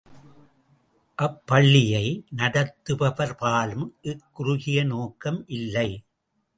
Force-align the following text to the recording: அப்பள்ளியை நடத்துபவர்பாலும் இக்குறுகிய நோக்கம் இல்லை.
அப்பள்ளியை 1.17 2.05
நடத்துபவர்பாலும் 2.37 3.87
இக்குறுகிய 4.03 4.85
நோக்கம் 4.85 5.47
இல்லை. 5.47 5.89